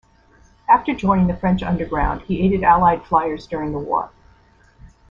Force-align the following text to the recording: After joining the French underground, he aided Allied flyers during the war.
After 0.67 0.95
joining 0.95 1.27
the 1.27 1.35
French 1.35 1.61
underground, 1.61 2.23
he 2.23 2.41
aided 2.41 2.63
Allied 2.63 3.05
flyers 3.05 3.45
during 3.45 3.71
the 3.71 3.77
war. 3.77 4.09